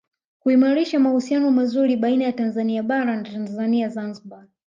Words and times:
Kuimarisha 0.39 0.99
mahusiano 0.99 1.51
mazuri 1.51 1.97
baina 1.97 2.25
ya 2.25 2.31
Tanzania 2.31 2.83
Bara 2.83 3.15
na 3.15 3.23
Tanzania 3.23 3.89
Zanzibar 3.89 4.45